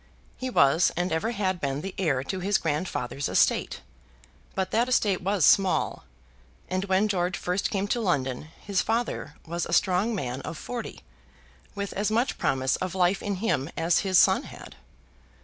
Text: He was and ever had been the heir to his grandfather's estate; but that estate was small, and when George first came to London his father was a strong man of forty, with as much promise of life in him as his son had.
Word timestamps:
He 0.35 0.49
was 0.49 0.91
and 0.97 1.11
ever 1.11 1.29
had 1.29 1.61
been 1.61 1.81
the 1.81 1.93
heir 1.95 2.23
to 2.23 2.39
his 2.39 2.57
grandfather's 2.57 3.29
estate; 3.29 3.81
but 4.55 4.71
that 4.71 4.89
estate 4.89 5.21
was 5.21 5.45
small, 5.45 6.05
and 6.67 6.85
when 6.85 7.07
George 7.07 7.37
first 7.37 7.69
came 7.69 7.87
to 7.89 8.01
London 8.01 8.47
his 8.65 8.81
father 8.81 9.35
was 9.45 9.67
a 9.67 9.73
strong 9.73 10.15
man 10.15 10.41
of 10.41 10.57
forty, 10.57 11.01
with 11.75 11.93
as 11.93 12.09
much 12.09 12.39
promise 12.39 12.77
of 12.77 12.95
life 12.95 13.21
in 13.21 13.35
him 13.35 13.69
as 13.77 13.99
his 13.99 14.17
son 14.17 14.41
had. 14.41 14.75